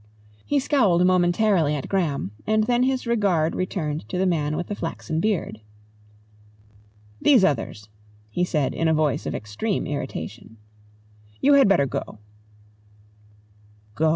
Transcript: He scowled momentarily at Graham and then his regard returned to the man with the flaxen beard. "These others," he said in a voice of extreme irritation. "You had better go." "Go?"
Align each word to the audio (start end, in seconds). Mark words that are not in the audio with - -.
He 0.47 0.59
scowled 0.59 1.05
momentarily 1.05 1.75
at 1.75 1.87
Graham 1.87 2.31
and 2.47 2.63
then 2.63 2.81
his 2.81 3.05
regard 3.05 3.53
returned 3.55 4.09
to 4.09 4.17
the 4.17 4.25
man 4.25 4.57
with 4.57 4.65
the 4.65 4.73
flaxen 4.73 5.19
beard. 5.19 5.61
"These 7.21 7.45
others," 7.45 7.87
he 8.31 8.43
said 8.43 8.73
in 8.73 8.87
a 8.87 8.95
voice 8.95 9.27
of 9.27 9.35
extreme 9.35 9.85
irritation. 9.85 10.57
"You 11.39 11.53
had 11.53 11.67
better 11.69 11.85
go." 11.85 12.17
"Go?" 13.93 14.09